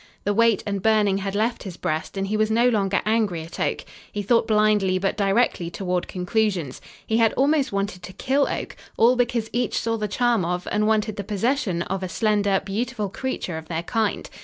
[0.23, 3.59] The weight and burning had left his breast and he was no longer angry at
[3.59, 3.85] Oak.
[4.11, 6.81] He thought blindly but directly toward conclusions.
[7.05, 10.87] He had almost wanted to kill Oak, all because each saw the charm of and
[10.87, 14.27] wanted the possession of a slender, beautiful creature of their kind.